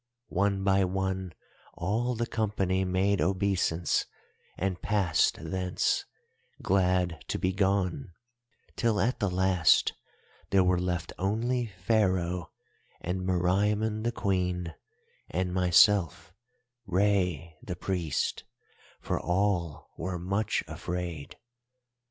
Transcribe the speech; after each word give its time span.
One 0.29 0.63
by 0.63 0.83
one 0.83 1.33
all 1.75 2.15
the 2.15 2.25
company 2.25 2.83
made 2.83 3.21
obeisance 3.21 4.07
and 4.57 4.81
passed 4.81 5.37
thence, 5.39 6.05
glad 6.59 7.23
to 7.27 7.37
be 7.37 7.53
gone, 7.53 8.09
till 8.75 8.99
at 8.99 9.19
the 9.19 9.29
last 9.29 9.93
there 10.49 10.63
were 10.63 10.79
left 10.79 11.13
only 11.19 11.67
Pharaoh 11.67 12.49
and 12.99 13.21
Meriamun 13.21 14.01
the 14.03 14.11
Queen, 14.11 14.73
and 15.29 15.53
myself—Rei 15.53 17.57
the 17.61 17.75
Priest—for 17.75 19.19
all 19.19 19.91
were 19.97 20.17
much 20.17 20.63
afraid. 20.67 21.37